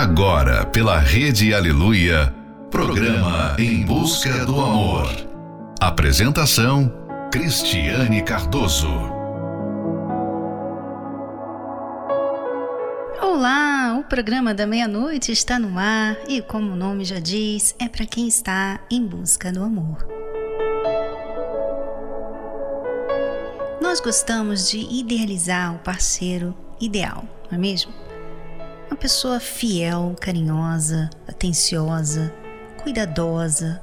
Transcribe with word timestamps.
Agora, 0.00 0.64
pela 0.64 0.98
Rede 0.98 1.52
Aleluia, 1.52 2.34
programa 2.70 3.54
Em 3.58 3.84
Busca 3.84 4.46
do 4.46 4.58
Amor. 4.58 5.06
Apresentação: 5.78 6.90
Cristiane 7.30 8.22
Cardoso. 8.22 8.88
Olá, 13.20 13.98
o 14.00 14.04
programa 14.04 14.54
da 14.54 14.66
meia-noite 14.66 15.32
está 15.32 15.58
no 15.58 15.78
ar 15.78 16.16
e, 16.26 16.40
como 16.40 16.72
o 16.72 16.76
nome 16.76 17.04
já 17.04 17.18
diz, 17.18 17.74
é 17.78 17.86
para 17.86 18.06
quem 18.06 18.26
está 18.26 18.80
em 18.90 19.06
busca 19.06 19.52
do 19.52 19.62
amor. 19.62 20.08
Nós 23.82 24.00
gostamos 24.00 24.70
de 24.70 24.78
idealizar 24.78 25.74
o 25.74 25.78
parceiro 25.80 26.56
ideal, 26.80 27.22
não 27.50 27.58
é 27.58 27.60
mesmo? 27.60 27.92
Uma 28.90 28.96
pessoa 28.96 29.38
fiel, 29.38 30.16
carinhosa, 30.20 31.08
atenciosa, 31.28 32.34
cuidadosa, 32.82 33.80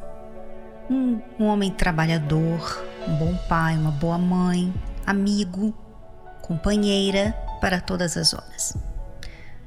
um, 0.90 1.22
um 1.40 1.46
homem 1.46 1.72
trabalhador, 1.72 2.86
um 3.08 3.16
bom 3.16 3.34
pai, 3.48 3.78
uma 3.78 3.90
boa 3.90 4.18
mãe, 4.18 4.72
amigo, 5.06 5.74
companheira 6.42 7.32
para 7.62 7.80
todas 7.80 8.18
as 8.18 8.34
horas. 8.34 8.76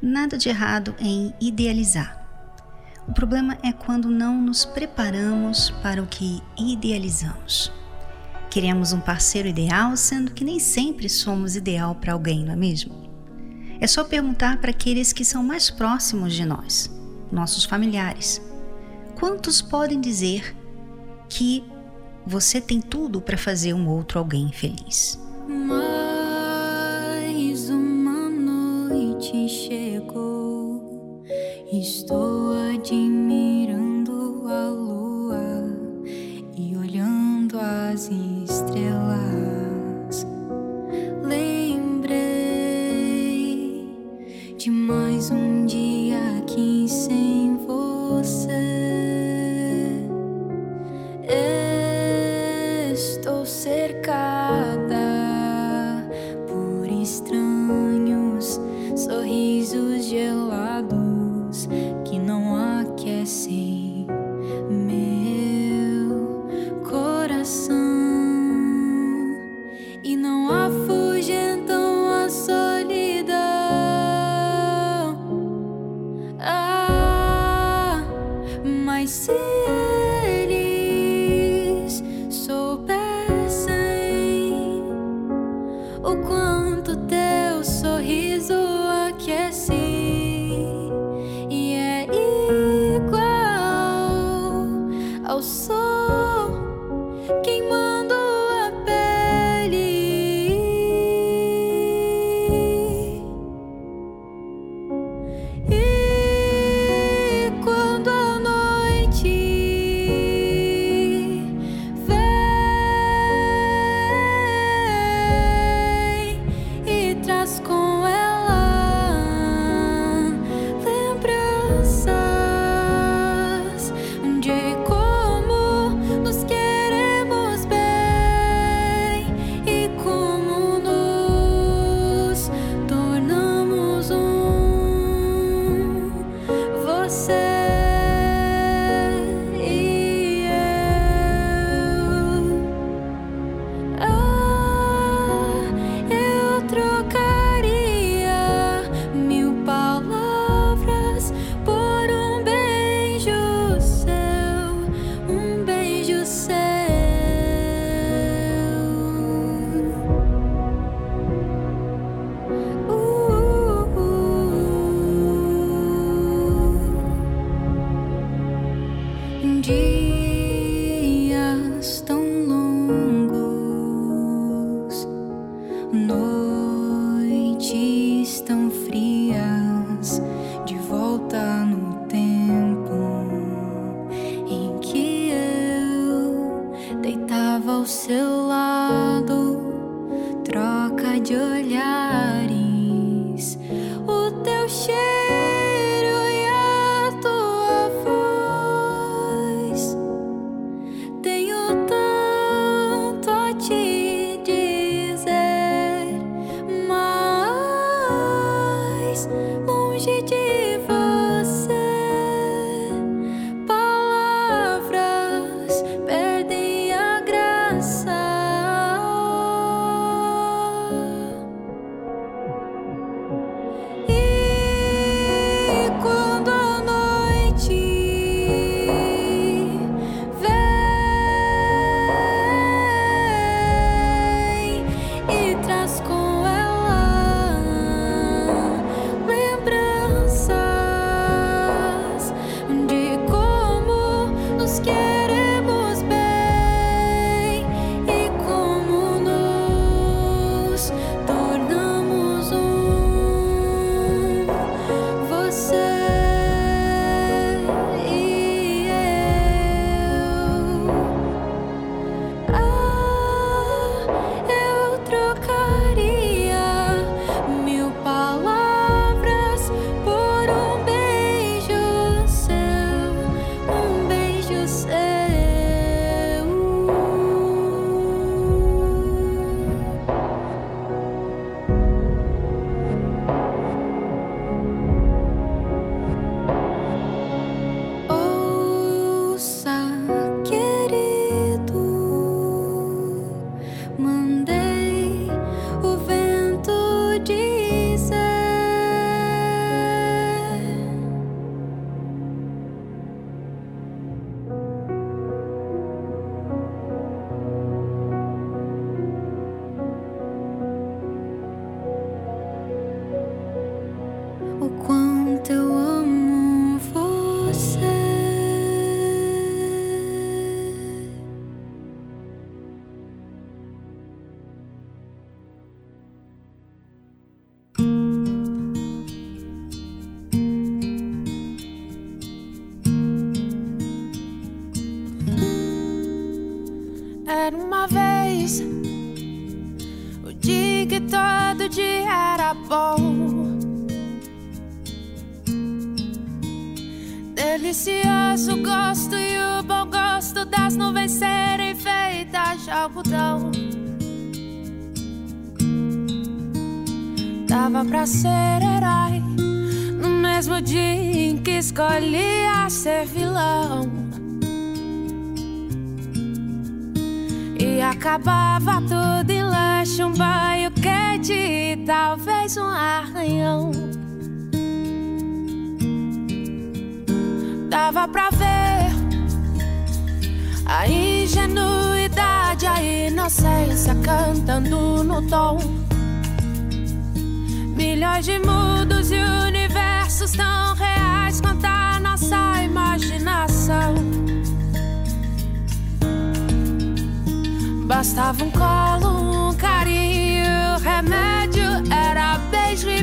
Nada 0.03 0.37
de 0.37 0.51
errado 0.51 0.95
em 0.99 1.33
idealizar. 1.41 2.21
O 3.09 3.15
problema 3.15 3.57
é 3.63 3.73
quando 3.73 4.11
não 4.11 4.43
nos 4.43 4.67
preparamos 4.67 5.71
para 5.83 6.03
o 6.03 6.07
que 6.07 6.43
idealizamos. 6.59 7.73
Queremos 8.51 8.93
um 8.93 9.01
parceiro 9.01 9.49
ideal, 9.49 9.97
sendo 9.97 10.33
que 10.33 10.45
nem 10.45 10.59
sempre 10.59 11.09
somos 11.09 11.57
ideal 11.57 11.95
para 11.95 12.13
alguém, 12.13 12.45
não 12.45 12.53
é 12.53 12.57
mesmo? 12.57 13.10
É 13.81 13.87
só 13.87 14.05
perguntar 14.05 14.61
para 14.61 14.71
aqueles 14.71 15.11
que 15.11 15.25
são 15.25 15.43
mais 15.43 15.71
próximos 15.71 16.35
de 16.35 16.45
nós, 16.45 16.91
nossos 17.33 17.65
familiares. 17.65 18.43
Quantos 19.19 19.63
podem 19.63 19.99
dizer 19.99 20.55
que 21.31 21.65
você 22.27 22.61
tem 22.61 22.79
tudo 22.83 23.23
para 23.23 23.39
fazer 23.39 23.73
um 23.73 23.89
outro 23.89 24.19
alguém 24.19 24.53
feliz? 24.53 25.19
Mais 25.49 26.91
uma 27.71 28.29
noite 28.29 29.49
chegou, 29.49 31.25
estou 31.73 32.53
admirando 32.75 34.47
a 34.47 34.69
lua 34.69 35.65
e 36.55 36.77
olhando 36.77 37.59
as 37.59 38.11
estrelas. 38.11 38.40
Dia 46.61 47.07
aqui 47.07 47.30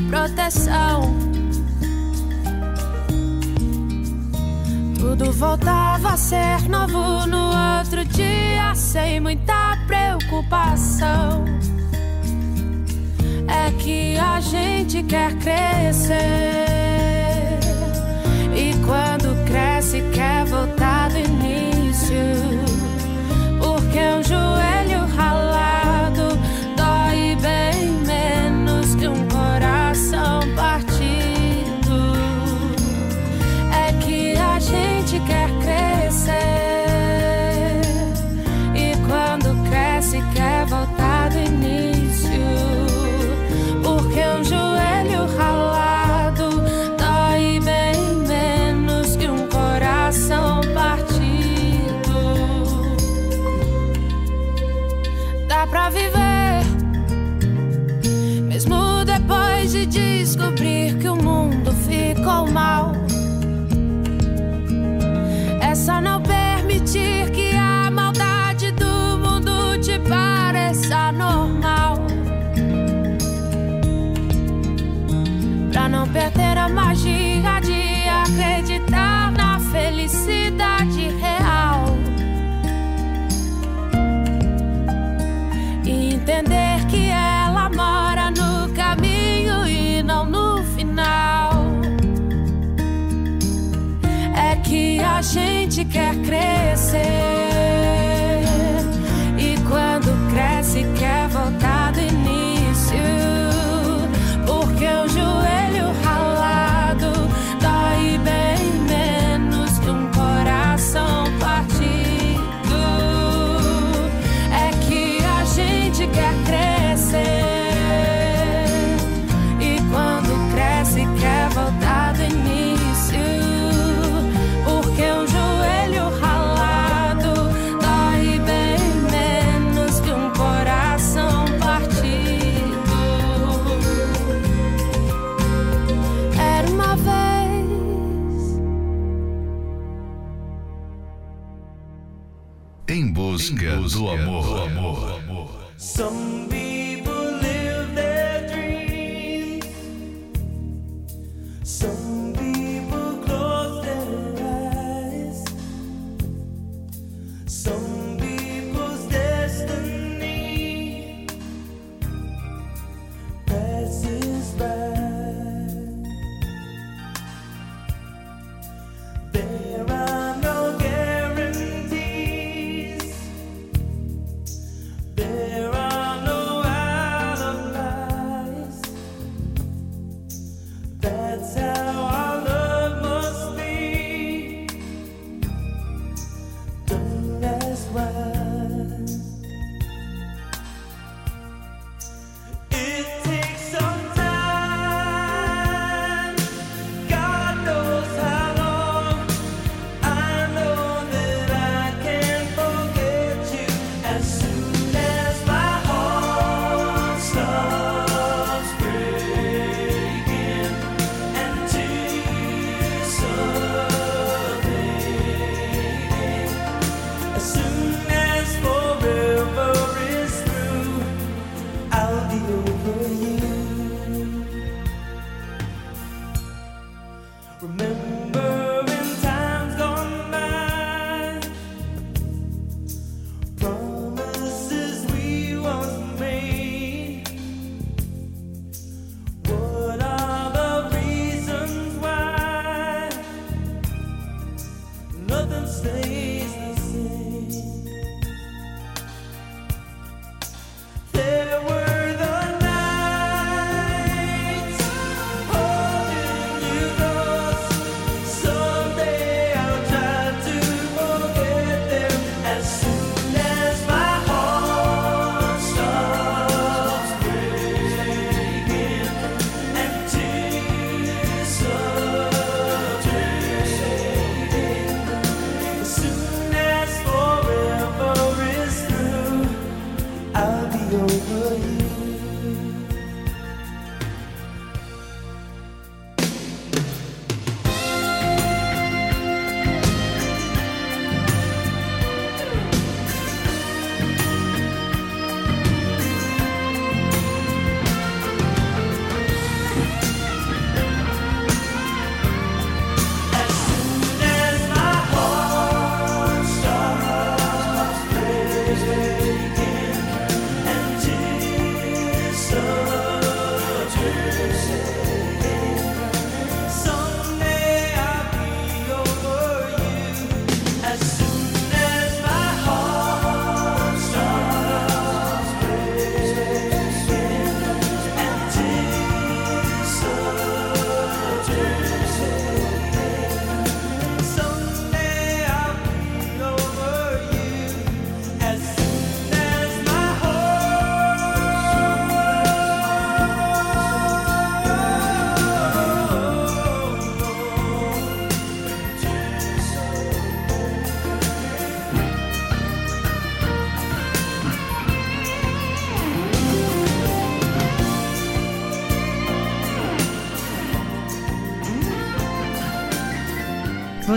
proteção. 0.08 1.02
Tudo 5.00 5.32
voltava 5.32 6.14
a 6.14 6.18
ser 6.18 6.68
novo 6.70 7.26
no 7.28 7.52
outro 7.78 8.04
dia, 8.06 8.74
sem 8.76 9.20
muita 9.20 9.78
preocupação. 9.88 11.46
É 13.48 13.72
que 13.80 14.18
a 14.18 14.40
gente 14.40 15.04
quer 15.04 15.34
crescer, 15.38 16.18
e 18.56 18.74
quando 18.86 19.46
cresce, 19.46 20.02
quer 20.14 20.46
voltar 20.46 21.10
do 21.10 21.18
início. 21.18 22.18
Porque 23.60 24.00
um 24.00 24.24
joelho 24.24 25.07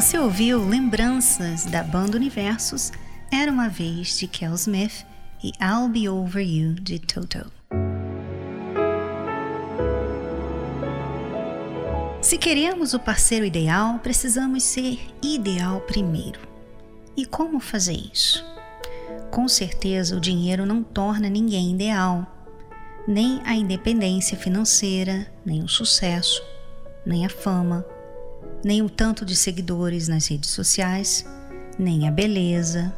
Você 0.00 0.18
ouviu 0.18 0.66
Lembranças 0.66 1.66
da 1.66 1.82
banda 1.82 2.16
Universos, 2.16 2.90
Era 3.30 3.52
uma 3.52 3.68
Vez 3.68 4.18
de 4.18 4.26
Kel 4.26 4.54
Smith 4.54 5.04
e 5.44 5.52
I'll 5.62 5.90
Be 5.90 6.08
Over 6.08 6.42
You 6.42 6.72
de 6.72 6.98
Toto. 6.98 7.52
Se 12.22 12.38
queremos 12.38 12.94
o 12.94 12.98
parceiro 12.98 13.44
ideal, 13.44 13.98
precisamos 13.98 14.62
ser 14.62 14.98
ideal 15.20 15.82
primeiro. 15.82 16.40
E 17.14 17.26
como 17.26 17.60
fazer 17.60 18.00
isso? 18.10 18.42
Com 19.30 19.46
certeza, 19.48 20.16
o 20.16 20.20
dinheiro 20.20 20.64
não 20.64 20.82
torna 20.82 21.28
ninguém 21.28 21.72
ideal, 21.72 22.26
nem 23.06 23.42
a 23.44 23.52
independência 23.52 24.34
financeira, 24.34 25.30
nem 25.44 25.62
o 25.62 25.68
sucesso, 25.68 26.42
nem 27.04 27.26
a 27.26 27.28
fama, 27.28 27.84
nem 28.64 28.82
o 28.82 28.90
tanto 28.90 29.24
de 29.24 29.34
seguidores 29.34 30.08
nas 30.08 30.26
redes 30.26 30.50
sociais, 30.50 31.24
nem 31.78 32.06
a 32.06 32.10
beleza. 32.10 32.94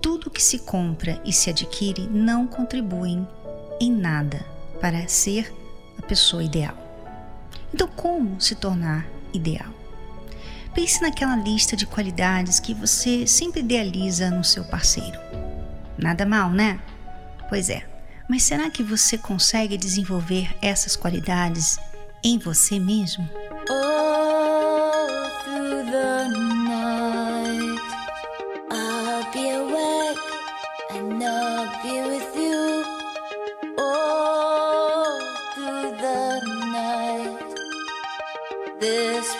Tudo 0.00 0.30
que 0.30 0.42
se 0.42 0.58
compra 0.58 1.20
e 1.24 1.32
se 1.32 1.50
adquire 1.50 2.06
não 2.08 2.46
contribuem 2.46 3.26
em 3.80 3.90
nada 3.90 4.44
para 4.80 5.08
ser 5.08 5.52
a 5.98 6.02
pessoa 6.02 6.42
ideal. 6.42 6.76
Então, 7.72 7.88
como 7.88 8.40
se 8.40 8.54
tornar 8.54 9.06
ideal? 9.32 9.72
Pense 10.74 11.00
naquela 11.00 11.36
lista 11.36 11.76
de 11.76 11.86
qualidades 11.86 12.58
que 12.60 12.74
você 12.74 13.26
sempre 13.26 13.60
idealiza 13.60 14.30
no 14.30 14.44
seu 14.44 14.64
parceiro. 14.64 15.18
Nada 15.96 16.26
mal, 16.26 16.50
né? 16.50 16.80
Pois 17.48 17.70
é, 17.70 17.84
mas 18.28 18.42
será 18.42 18.68
que 18.68 18.82
você 18.82 19.16
consegue 19.16 19.76
desenvolver 19.76 20.54
essas 20.60 20.96
qualidades 20.96 21.78
em 22.22 22.38
você 22.38 22.78
mesmo? 22.78 23.28
All 23.68 23.93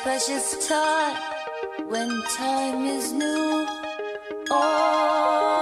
precious 0.05 0.69
time 0.69 1.17
when 1.89 2.11
time 2.37 2.85
is 2.85 3.11
new. 3.11 3.67
All, 4.51 5.54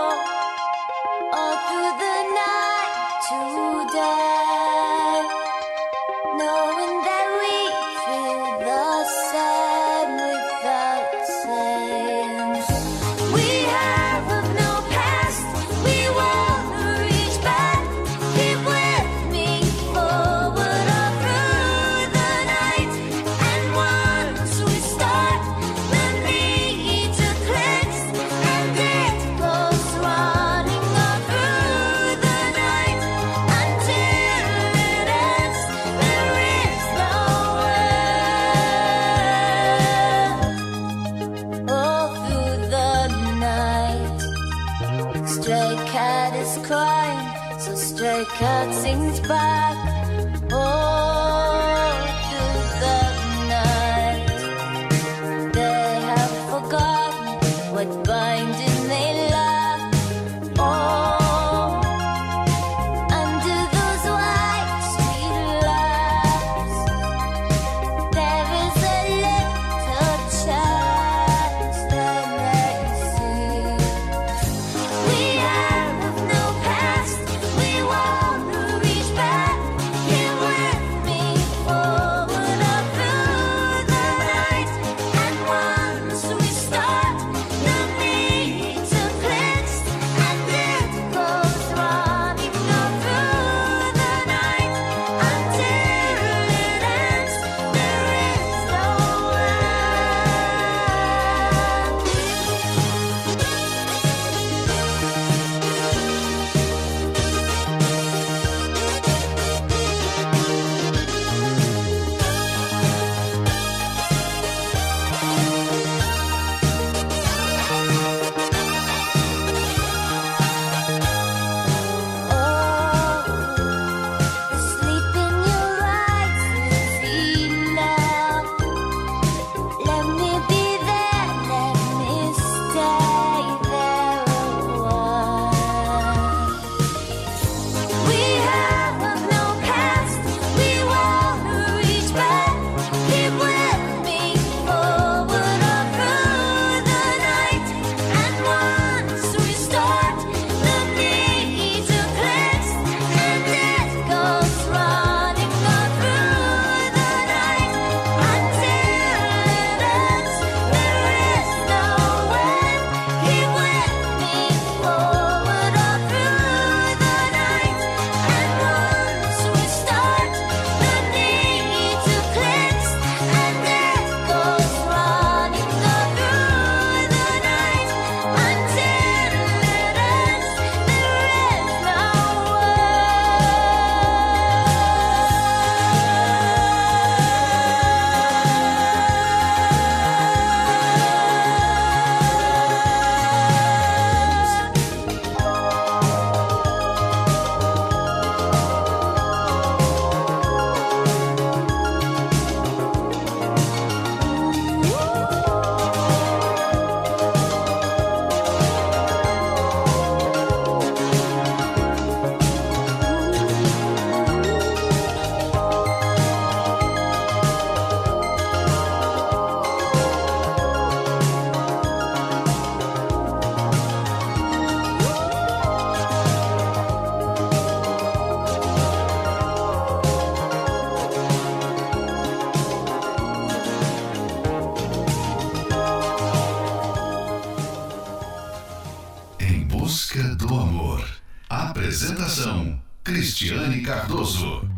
Cristiane 243.03 243.83
Cardoso. 243.83 244.72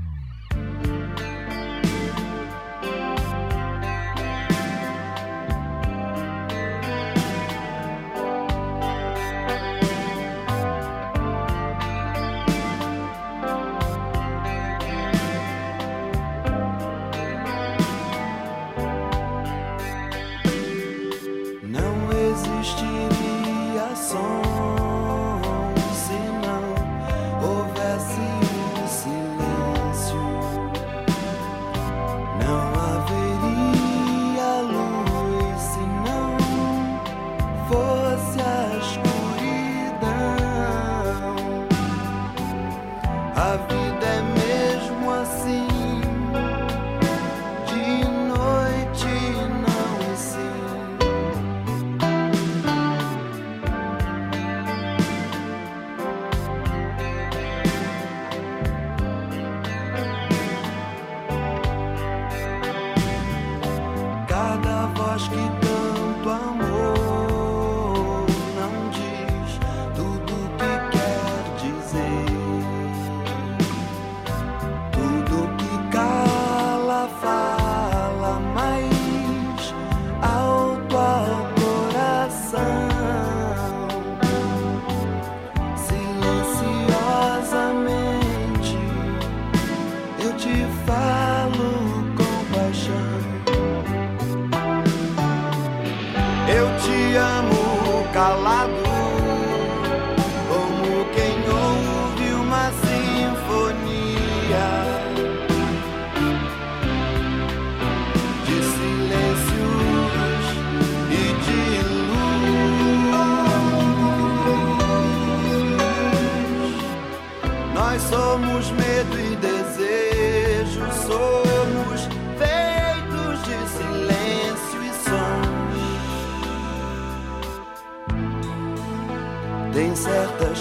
Cala 98.14 98.53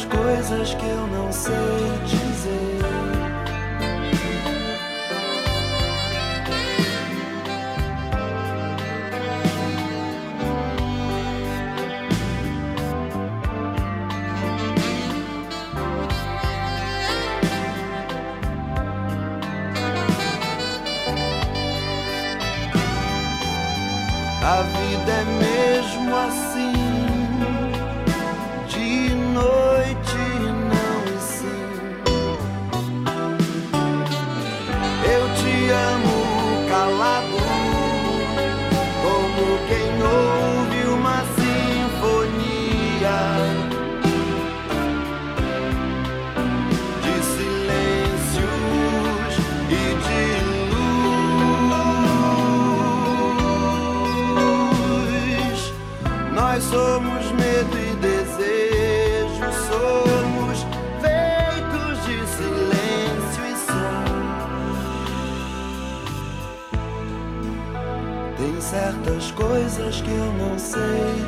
coisas 0.06 0.74
que 0.74 0.86
eu 0.86 1.08
não 1.08 1.32
sei. 1.32 2.03
que 70.02 70.10
eu 70.10 70.34
não 70.34 70.58
sei. 70.58 71.23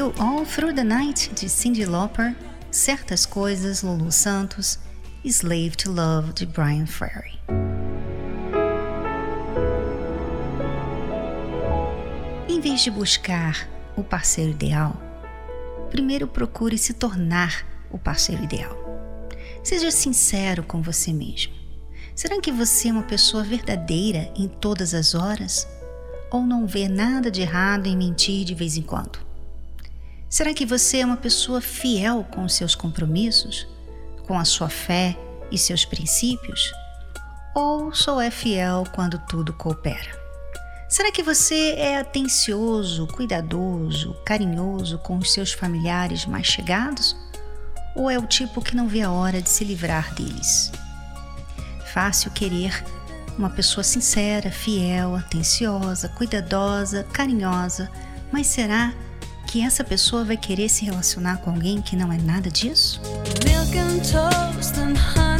Ouviu 0.00 0.14
All 0.18 0.46
Through 0.46 0.74
the 0.74 0.84
Night 0.84 1.34
de 1.34 1.50
Cyndi 1.50 1.84
Lauper, 1.84 2.34
Certas 2.70 3.26
Coisas, 3.26 3.82
Lulu 3.82 4.10
Santos, 4.10 4.78
Slave 5.22 5.72
to 5.76 5.92
Love 5.92 6.32
de 6.32 6.46
Brian 6.46 6.86
Ferry. 6.86 7.38
Em 12.48 12.58
vez 12.58 12.80
de 12.80 12.90
buscar 12.90 13.68
o 13.94 14.02
parceiro 14.02 14.52
ideal, 14.52 14.96
primeiro 15.90 16.26
procure 16.26 16.78
se 16.78 16.94
tornar 16.94 17.66
o 17.90 17.98
parceiro 17.98 18.42
ideal. 18.42 18.74
Seja 19.62 19.90
sincero 19.90 20.62
com 20.62 20.80
você 20.80 21.12
mesmo. 21.12 21.52
Será 22.14 22.40
que 22.40 22.50
você 22.50 22.88
é 22.88 22.92
uma 22.92 23.02
pessoa 23.02 23.42
verdadeira 23.42 24.32
em 24.34 24.48
todas 24.48 24.94
as 24.94 25.14
horas? 25.14 25.68
Ou 26.30 26.40
não 26.40 26.66
vê 26.66 26.88
nada 26.88 27.30
de 27.30 27.42
errado 27.42 27.88
em 27.88 27.96
mentir 27.96 28.46
de 28.46 28.54
vez 28.54 28.78
em 28.78 28.82
quando? 28.82 29.21
Será 30.32 30.54
que 30.54 30.64
você 30.64 31.00
é 31.00 31.04
uma 31.04 31.18
pessoa 31.18 31.60
fiel 31.60 32.26
com 32.32 32.42
os 32.42 32.54
seus 32.54 32.74
compromissos, 32.74 33.68
com 34.26 34.38
a 34.38 34.46
sua 34.46 34.70
fé 34.70 35.14
e 35.50 35.58
seus 35.58 35.84
princípios? 35.84 36.72
Ou 37.54 37.92
só 37.92 38.18
é 38.18 38.30
fiel 38.30 38.84
quando 38.94 39.18
tudo 39.28 39.52
coopera? 39.52 40.18
Será 40.88 41.12
que 41.12 41.22
você 41.22 41.72
é 41.72 41.98
atencioso, 41.98 43.06
cuidadoso, 43.08 44.16
carinhoso 44.24 44.96
com 45.00 45.18
os 45.18 45.30
seus 45.34 45.52
familiares 45.52 46.24
mais 46.24 46.46
chegados? 46.46 47.14
Ou 47.94 48.10
é 48.10 48.18
o 48.18 48.26
tipo 48.26 48.62
que 48.62 48.74
não 48.74 48.88
vê 48.88 49.02
a 49.02 49.10
hora 49.10 49.42
de 49.42 49.50
se 49.50 49.64
livrar 49.64 50.14
deles? 50.14 50.72
Fácil 51.92 52.30
querer 52.30 52.82
uma 53.36 53.50
pessoa 53.50 53.84
sincera, 53.84 54.50
fiel, 54.50 55.14
atenciosa, 55.14 56.08
cuidadosa, 56.08 57.04
carinhosa, 57.12 57.90
mas 58.32 58.46
será 58.46 58.94
que 59.52 59.60
essa 59.60 59.84
pessoa 59.84 60.24
vai 60.24 60.38
querer 60.38 60.70
se 60.70 60.82
relacionar 60.82 61.36
com 61.36 61.50
alguém 61.50 61.82
que 61.82 61.94
não 61.94 62.10
é 62.10 62.16
nada 62.16 62.50
disso? 62.50 62.98
Milk 63.44 63.76
and 63.76 63.98
toast 63.98 64.80
and 64.80 64.94
honey 65.14 65.31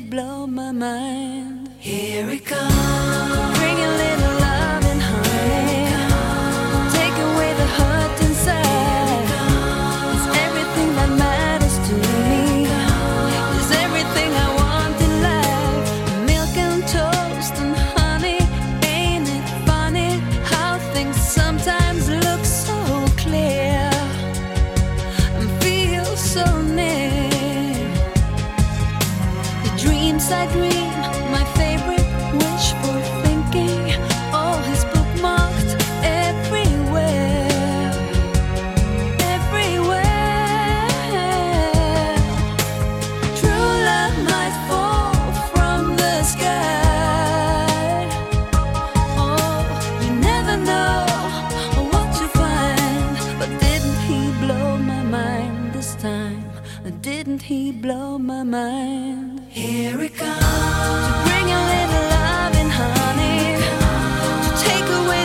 blow 0.00 0.46
my 0.46 0.70
mind? 0.70 1.31
Didn't 57.24 57.42
he 57.42 57.70
blow 57.70 58.18
my 58.18 58.42
mind? 58.42 59.46
Here 59.48 60.00
it 60.02 60.12
comes 60.16 60.40
to 61.06 61.12
bring 61.24 61.46
a 61.58 61.62
little 61.72 62.06
love 62.18 62.54
and 62.62 62.70
honey 62.80 63.62
to 64.44 64.50
take 64.66 64.88
away 65.00 65.22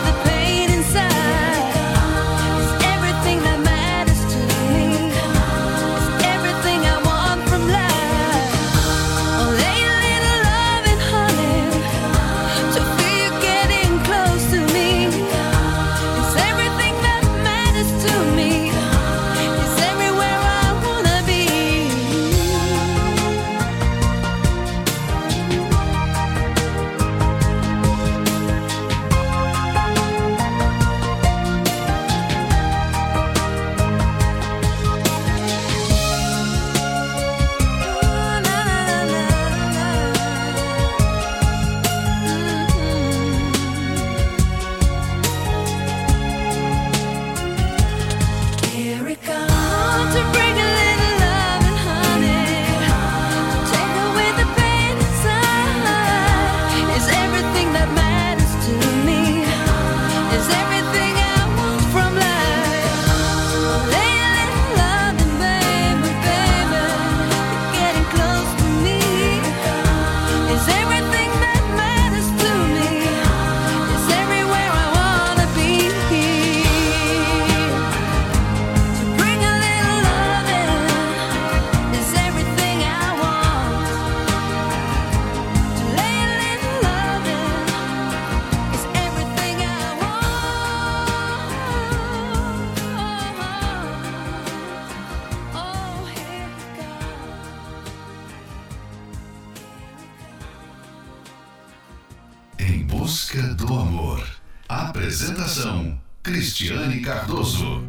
Apresentação: 104.69 105.97
Cristiane 106.21 106.99
Cardoso. 106.99 107.81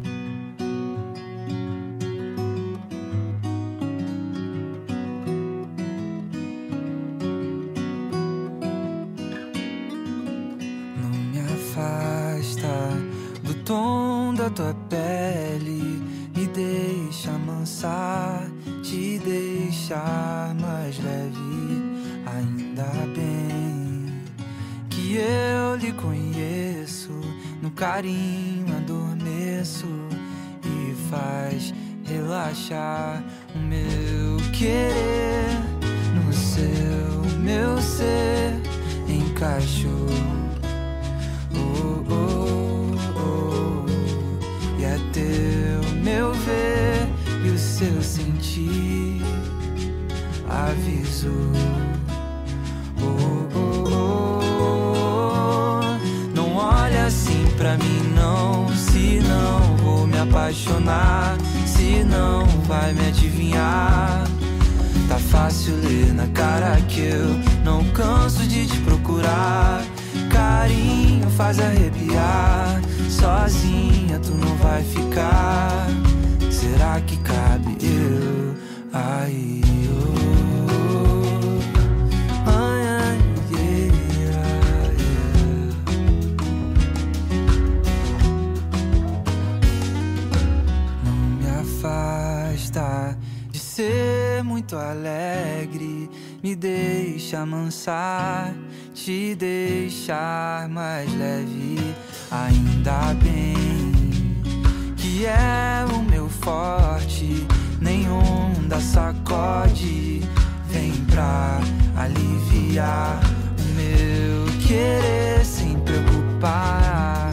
Sacode 108.79 110.21
vem 110.67 110.91
pra 111.11 111.59
aliviar 111.97 113.19
o 113.59 113.63
meu 113.75 114.45
querer 114.65 115.43
sem 115.43 115.77
preocupar, 115.79 117.29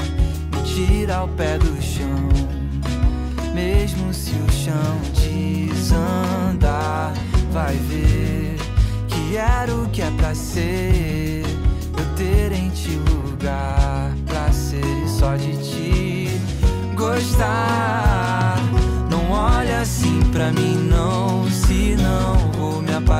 me 0.52 0.62
tira 0.62 1.24
o 1.24 1.28
pé 1.28 1.58
do 1.58 1.80
chão. 1.80 2.28
Mesmo 3.54 4.12
se 4.12 4.32
o 4.32 4.52
chão 4.52 5.00
desandar, 5.14 7.12
vai 7.52 7.76
ver 7.76 8.56
que 9.08 9.36
era 9.36 9.74
o 9.74 9.88
que 9.90 10.02
é 10.02 10.10
pra 10.12 10.34
ser. 10.34 11.44
Eu 11.96 12.04
ter 12.16 12.52
em 12.52 12.70
ti 12.70 13.00
lugar 13.10 14.12
pra 14.26 14.52
ser 14.52 14.84
só 15.06 15.36
de 15.36 15.56
ti 15.58 16.40
gostar. 16.94 18.05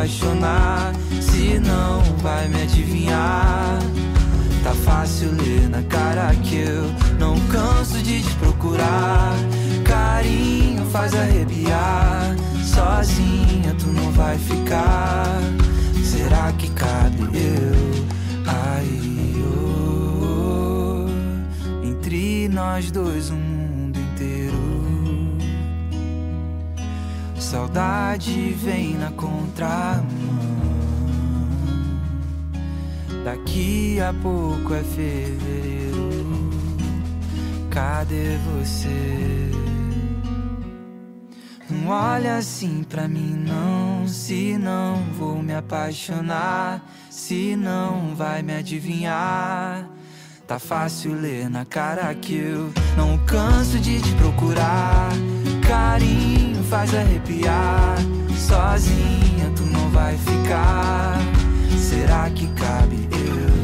Apaixonar, 0.06 0.92
se 1.20 1.58
não 1.58 2.00
vai 2.22 2.46
me 2.48 2.62
adivinhar. 2.62 3.78
Tá 4.62 4.72
fácil 4.72 5.30
ler 5.32 5.68
na 5.68 5.82
cara 5.82 6.34
que 6.36 6.56
eu 6.56 6.84
não 7.18 7.38
canso 7.48 8.00
de 8.02 8.22
te 8.22 8.34
procurar. 8.36 9.34
Carinho 9.84 10.84
faz 10.86 11.12
arrepiar. 11.14 12.36
Sozinha 12.64 13.74
tu 13.78 13.88
não 13.88 14.12
vai 14.12 14.38
ficar. 14.38 15.40
Será 16.04 16.52
que 16.52 16.70
cabe 16.70 17.22
eu 17.34 18.06
aí? 18.46 19.44
oh? 19.44 21.06
Entre 21.84 22.48
nós 22.48 22.90
dois, 22.90 23.30
um 23.30 23.55
Saudade 27.56 28.50
vem 28.50 28.98
na 28.98 29.10
contramão. 29.12 30.04
Daqui 33.24 33.98
a 33.98 34.12
pouco 34.12 34.74
é 34.74 34.82
fevereiro. 34.82 36.50
Cadê 37.70 38.36
você? 38.44 39.50
Não 41.70 41.88
olha 41.88 42.36
assim 42.36 42.84
pra 42.86 43.08
mim, 43.08 43.46
não. 43.48 44.06
Se 44.06 44.58
não 44.58 45.02
vou 45.18 45.42
me 45.42 45.54
apaixonar, 45.54 46.86
se 47.08 47.56
não 47.56 48.14
vai 48.14 48.42
me 48.42 48.54
adivinhar. 48.54 49.88
Tá 50.46 50.58
fácil 50.58 51.14
ler 51.14 51.48
na 51.48 51.64
cara 51.64 52.14
que 52.14 52.36
eu 52.36 52.70
não 52.98 53.16
canso 53.24 53.80
de 53.80 53.98
te 54.02 54.12
procurar. 54.12 55.08
Carinho 55.66 56.45
faz 56.68 56.94
arrepiar. 56.94 57.96
Sozinha 58.36 59.50
tu 59.54 59.62
não 59.62 59.88
vai 59.90 60.16
ficar. 60.18 61.18
Será 61.78 62.30
que 62.30 62.46
cabe 62.48 63.08
eu 63.12 63.55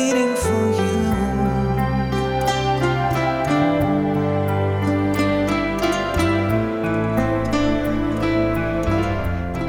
Waiting 0.00 0.34
for 0.34 0.64
you. 0.78 1.00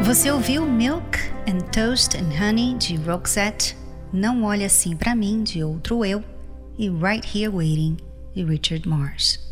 Você 0.05 0.31
ouviu 0.31 0.65
Milk 0.65 1.17
and 1.49 1.59
Toast 1.73 2.15
and 2.15 2.31
Honey 2.39 2.77
de 2.77 2.95
Roxette, 2.95 3.75
Não 4.13 4.45
Olhe 4.45 4.63
Assim 4.63 4.95
Pra 4.95 5.13
Mim 5.13 5.43
de 5.43 5.61
Outro 5.65 6.05
Eu 6.05 6.23
e 6.77 6.89
Right 6.89 7.27
Here 7.37 7.49
Waiting 7.49 7.97
de 8.33 8.45
Richard 8.45 8.87
Mars. 8.87 9.50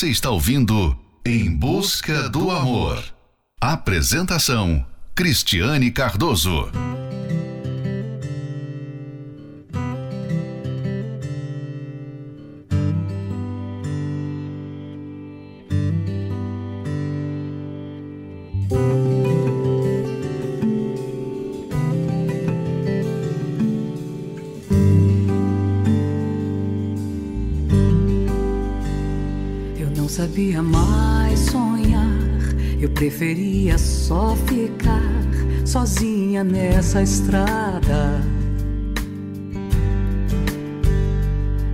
Você 0.00 0.08
está 0.08 0.30
ouvindo 0.30 0.96
Em 1.26 1.54
Busca 1.54 2.26
do 2.30 2.50
Amor. 2.50 3.04
Apresentação: 3.60 4.82
Cristiane 5.14 5.90
Cardoso. 5.90 6.70
Só 34.10 34.34
ficar 34.34 35.22
sozinha 35.64 36.42
nessa 36.42 37.00
estrada. 37.00 38.20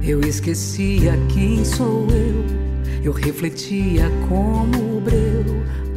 Eu 0.02 0.20
esquecia 0.20 1.14
quem 1.32 1.64
sou 1.64 2.06
eu, 2.10 2.44
eu 3.02 3.12
refletia 3.12 4.10
como 4.28 4.98
o 4.98 5.00
breu 5.00 5.46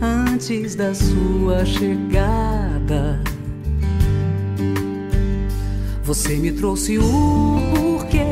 antes 0.01 0.75
da 0.75 0.93
sua 0.93 1.65
chegada. 1.65 3.21
Você 6.03 6.37
me 6.37 6.53
trouxe 6.53 6.97
o 6.99 7.59
porquê, 7.75 8.23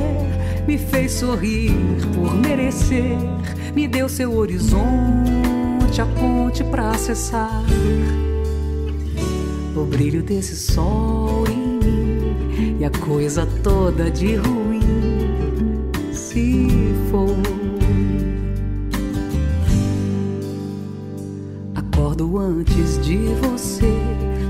me 0.66 0.78
fez 0.78 1.12
sorrir 1.12 1.74
por 2.16 2.34
merecer, 2.36 3.18
me 3.76 3.86
deu 3.86 4.08
seu 4.08 4.34
horizonte, 4.34 5.66
a 6.58 6.64
ponte 6.64 6.64
pra 6.66 6.91
acessar. 6.91 7.64
O 9.76 9.86
brilho 9.86 10.24
desse 10.24 10.55
sol 10.55 11.43
em 11.47 11.78
mim 11.80 12.78
e 12.80 12.86
a 12.86 12.89
coisa 12.89 13.47
toda 13.64 14.10
de 14.10 14.36
ruim 14.36 14.82
se 16.12 16.68
foi. 17.12 17.38
Acordo 21.76 22.38
antes 22.38 22.99
de 23.05 23.18
você, 23.41 23.93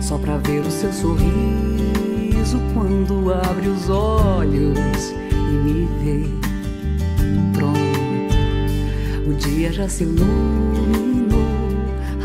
só 0.02 0.18
pra 0.18 0.38
ver 0.38 0.62
o 0.62 0.72
seu 0.72 0.94
sorriso 0.94 2.60
quando 2.74 3.34
abre 3.34 3.68
os 3.68 3.90
olhos 3.90 5.12
e 5.32 5.36
me 5.36 5.88
vê. 6.04 6.28
Pronto, 7.54 9.30
o 9.30 9.34
dia 9.34 9.74
já 9.74 9.90
se 9.90 10.04
iluminou, 10.04 11.17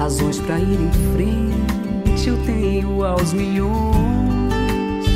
razões 0.02 0.40
pra 0.40 0.58
ir 0.58 0.80
em 0.80 0.90
frente 1.14 2.28
eu 2.28 2.36
tenho 2.44 3.04
aos 3.04 3.32
milhões. 3.32 5.06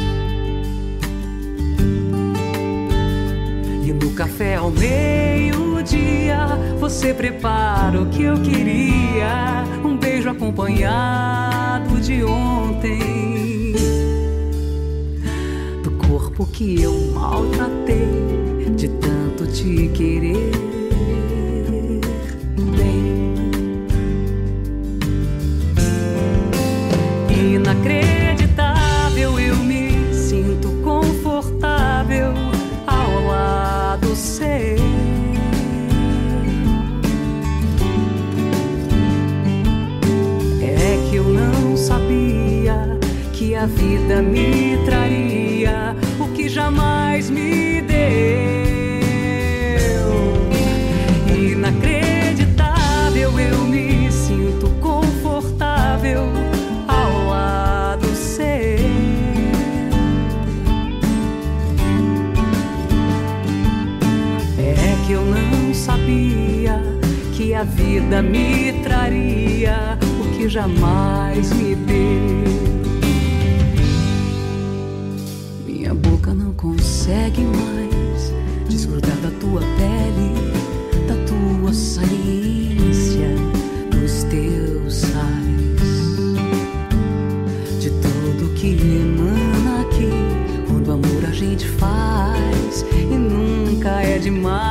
E 3.84 3.92
no 3.92 4.12
café 4.12 4.54
ao 4.54 4.70
meio-dia 4.70 6.46
você 6.78 7.12
prepara 7.12 8.00
o 8.00 8.06
que 8.10 8.22
eu 8.22 8.40
queria. 8.40 9.64
Um 9.84 9.96
beijo 9.96 10.30
acompanhado 10.30 12.00
de 12.00 12.22
ontem. 12.22 13.72
Do 15.82 15.90
corpo 16.06 16.46
que 16.46 16.80
eu 16.80 16.94
maltratei, 17.12 18.70
de 18.76 18.88
tanto 18.88 19.48
te 19.48 19.88
querer. 19.88 20.65
Vida 44.06 44.22
me 44.22 44.78
traria 44.84 45.96
o 46.20 46.28
que 46.28 46.48
jamais 46.48 47.28
me 47.28 47.82
deu. 47.82 47.96
Inacreditável, 51.36 53.36
eu 53.36 53.64
me 53.64 54.08
sinto 54.12 54.68
confortável 54.80 56.22
ao 56.86 57.26
lado 57.26 58.06
seu. 58.14 58.46
É 64.56 64.96
que 65.04 65.14
eu 65.14 65.24
não 65.24 65.74
sabia 65.74 66.80
que 67.36 67.54
a 67.54 67.64
vida 67.64 68.22
me 68.22 68.72
traria 68.84 69.98
o 70.20 70.36
que 70.36 70.48
jamais 70.48 71.52
me 71.54 71.74
boca 76.26 76.34
não 76.34 76.52
consegue 76.54 77.42
mais 77.42 78.34
desgrudar 78.68 79.16
da 79.18 79.30
tua 79.38 79.60
pele, 79.60 80.34
da 81.06 81.14
tua 81.24 81.72
saliência, 81.72 83.28
dos 83.90 84.24
teus 84.24 84.94
sais, 84.94 85.82
de 87.80 87.90
tudo 87.90 88.52
que 88.54 88.72
emana 88.72 89.82
aqui. 89.82 90.10
Quando 90.66 90.92
amor 90.92 91.24
a 91.28 91.32
gente 91.32 91.68
faz 91.68 92.84
e 92.92 93.04
nunca 93.04 94.02
é 94.02 94.18
demais. 94.18 94.66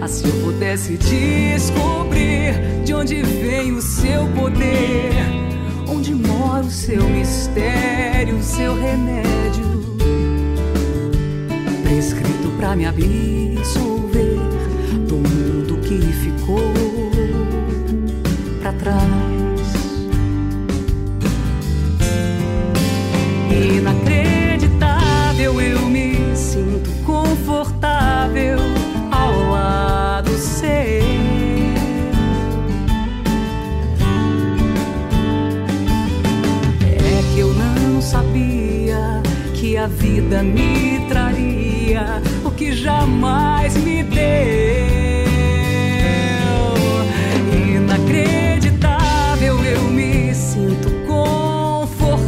Ah, 0.00 0.08
se 0.08 0.24
eu 0.24 0.32
pudesse 0.44 0.96
descobrir 0.96 2.54
de 2.84 2.94
onde 2.94 3.22
vem 3.22 3.72
o 3.72 3.82
seu 3.82 4.26
poder, 4.28 5.47
seu 6.70 7.08
mistério, 7.08 8.36
o 8.36 8.42
seu 8.42 8.74
remédio, 8.74 9.64
prescrito 11.82 12.50
pra 12.56 12.76
me 12.76 12.84
absolver 12.84 14.36
do 15.08 15.16
mundo 15.16 15.78
que 15.80 15.98
ficou 16.12 16.87
vida 40.20 40.42
me 40.42 40.98
traria 41.08 42.20
o 42.44 42.50
que 42.50 42.72
jamais 42.72 43.76
me 43.76 44.02
deu. 44.02 44.18
Inacreditável, 47.76 49.64
eu 49.64 49.82
me 49.82 50.34
sinto 50.34 50.90
confortável 51.06 52.26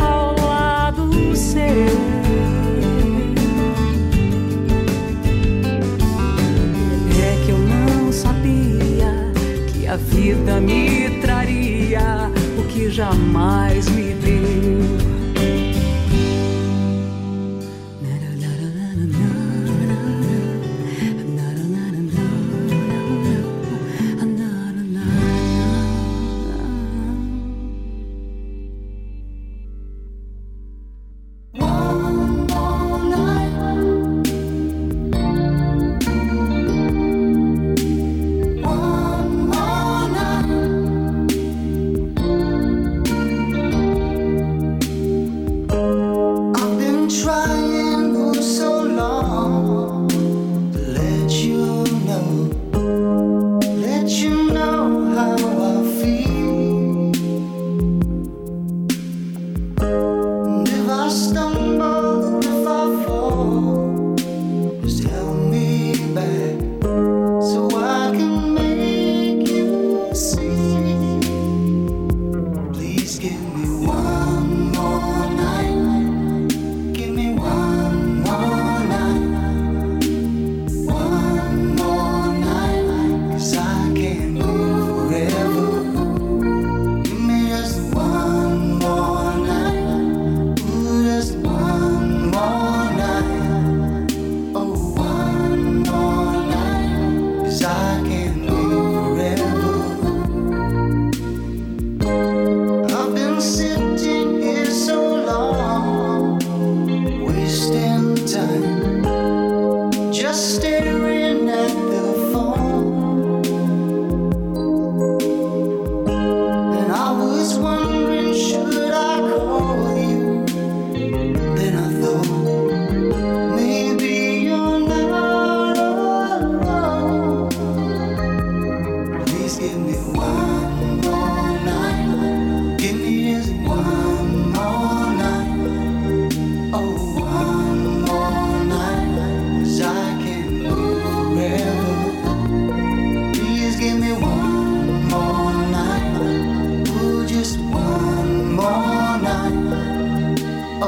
ao 0.00 0.36
lado 0.40 1.34
seu. 1.34 1.98
É 7.18 7.44
que 7.44 7.50
eu 7.50 7.58
não 7.58 8.12
sabia 8.12 9.32
que 9.72 9.88
a 9.88 9.96
vida 9.96 10.60
me 10.60 11.10
traria 11.20 12.30
o 12.56 12.62
que 12.68 12.88
jamais 12.88 13.69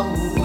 Oh, 0.05 0.42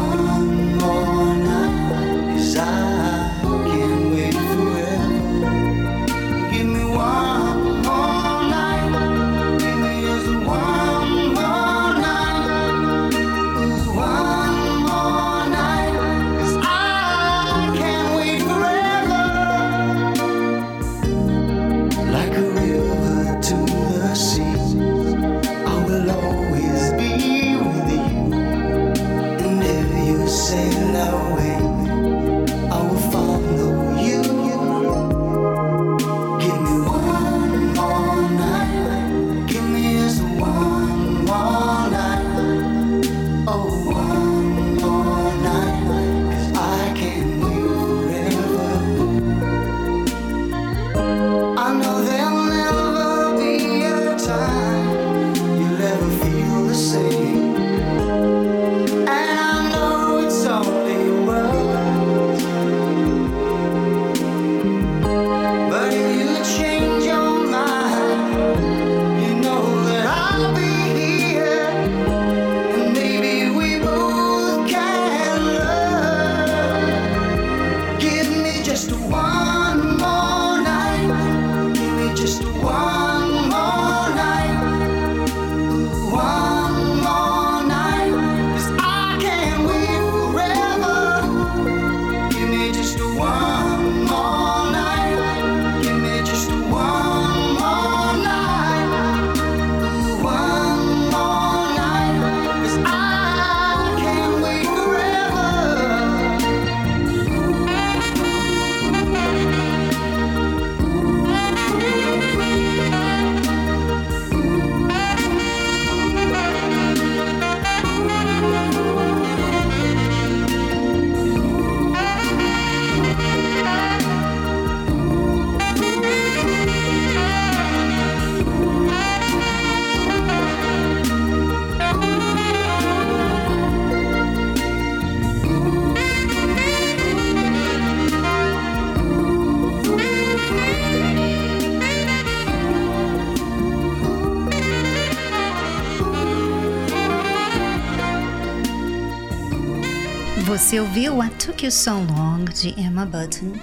Você 150.68 150.82
ouviu 150.82 151.16
What 151.16 151.46
Took 151.46 151.64
You 151.64 151.72
So 151.72 151.92
Long 151.92 152.44
de 152.44 152.78
Emma 152.78 153.06
Button, 153.06 153.54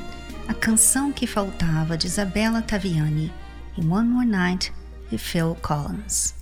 a 0.48 0.54
canção 0.54 1.12
que 1.12 1.26
faltava 1.26 1.98
de 1.98 2.06
Isabella 2.06 2.62
Taviani 2.62 3.30
e 3.76 3.82
One 3.82 4.08
More 4.08 4.26
Night 4.26 4.72
de 5.10 5.18
Phil 5.18 5.54
Collins. 5.60 6.34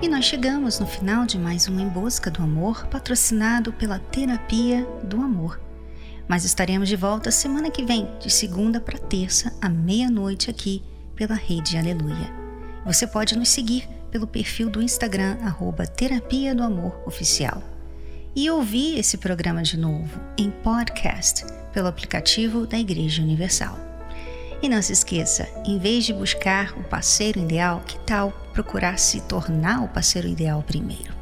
E 0.00 0.08
nós 0.08 0.24
chegamos 0.24 0.80
no 0.80 0.86
final 0.86 1.26
de 1.26 1.38
mais 1.38 1.68
um 1.68 1.78
Em 1.78 1.90
Busca 1.90 2.30
do 2.30 2.42
Amor, 2.42 2.86
patrocinado 2.86 3.70
pela 3.70 3.98
Terapia 3.98 4.88
do 5.04 5.20
Amor. 5.20 5.60
Mas 6.26 6.46
estaremos 6.46 6.88
de 6.88 6.96
volta 6.96 7.30
semana 7.30 7.70
que 7.70 7.84
vem, 7.84 8.08
de 8.18 8.30
segunda 8.30 8.80
para 8.80 8.98
terça, 8.98 9.52
à 9.60 9.68
meia-noite, 9.68 10.48
aqui 10.48 10.82
pela 11.14 11.34
Rede 11.34 11.76
Aleluia. 11.76 12.32
Você 12.86 13.06
pode 13.06 13.36
nos 13.36 13.50
seguir 13.50 13.86
pelo 14.10 14.26
perfil 14.26 14.68
do 14.68 14.82
Instagram, 14.82 15.38
arroba 15.42 15.86
Terapia 15.86 16.54
do 16.54 16.62
Amor 16.62 17.00
Oficial. 17.06 17.62
E 18.34 18.50
ouvir 18.50 18.98
esse 18.98 19.18
programa 19.18 19.62
de 19.62 19.76
novo 19.76 20.20
em 20.36 20.50
podcast 20.50 21.44
pelo 21.72 21.88
aplicativo 21.88 22.66
da 22.66 22.78
Igreja 22.78 23.22
Universal. 23.22 23.78
E 24.62 24.68
não 24.68 24.82
se 24.82 24.92
esqueça, 24.92 25.48
em 25.64 25.78
vez 25.78 26.04
de 26.04 26.12
buscar 26.12 26.78
o 26.78 26.84
parceiro 26.84 27.40
ideal, 27.40 27.82
que 27.86 27.98
tal 28.00 28.30
procurar 28.52 28.98
se 28.98 29.20
tornar 29.22 29.82
o 29.82 29.88
parceiro 29.88 30.28
ideal 30.28 30.62
primeiro? 30.62 31.14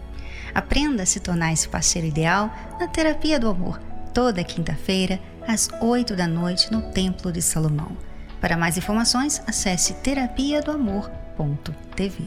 Aprenda 0.55 1.05
a 1.05 1.07
se 1.07 1.21
tornar 1.21 1.53
esse 1.53 1.69
parceiro 1.69 2.09
ideal 2.09 2.53
na 2.81 2.89
Terapia 2.89 3.39
do 3.39 3.49
Amor, 3.49 3.79
toda 4.13 4.43
quinta-feira, 4.43 5.21
às 5.47 5.69
8 5.81 6.17
da 6.17 6.27
noite, 6.27 6.73
no 6.73 6.83
Templo 6.91 7.31
de 7.31 7.41
Salomão. 7.41 7.97
Para 8.41 8.57
mais 8.57 8.77
informações, 8.77 9.43
acesse 9.47 9.95
terapia 9.95 10.61
do 10.61 10.73
amor.tv. 10.73 12.25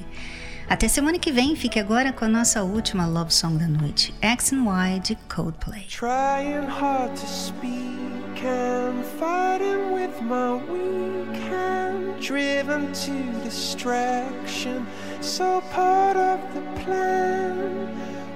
Até 0.71 0.87
semana 0.87 1.19
que 1.19 1.33
vem, 1.33 1.53
fique 1.53 1.77
agora 1.77 2.13
com 2.13 2.23
a 2.23 2.29
nossa 2.29 2.63
última 2.63 3.05
love 3.05 3.33
song 3.33 3.57
da 3.57 3.67
noite, 3.67 4.15
X 4.21 4.53
and 4.53 4.63
Y 4.63 4.99
de 4.99 5.15
Coldplay. 5.27 5.85
Trying 5.89 6.65
hard 6.65 7.13
to 7.13 7.27
speak 7.27 8.41
and 8.41 9.03
fighting 9.19 9.91
with 9.93 10.21
my 10.21 10.53
weak 10.71 11.37
hand, 11.49 12.21
driven 12.21 12.87
to 12.93 13.11
distraction, 13.43 14.87
so 15.19 15.61
part 15.73 16.15
of 16.15 16.39
the 16.53 16.61
plan. 16.85 17.89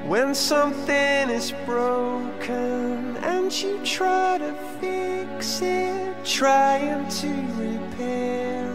When 0.05 0.35
something 0.35 1.29
is 1.29 1.53
broken 1.65 3.15
and 3.23 3.49
you 3.49 3.79
try 3.85 4.39
to 4.39 4.53
fix 4.81 5.61
it, 5.61 6.13
trying 6.25 7.07
to 7.07 7.29
repair 7.57 8.74